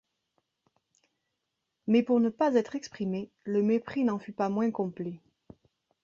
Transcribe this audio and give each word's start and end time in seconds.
Mais 1.85 2.01
pour 2.01 2.19
ne 2.19 2.29
pas 2.29 2.55
être 2.55 2.75
exprimé, 2.75 3.29
le 3.43 3.61
mépris 3.61 4.03
n’en 4.03 4.17
fut 4.17 4.31
pas 4.33 4.49
moins 4.49 4.71
complet. 4.71 5.19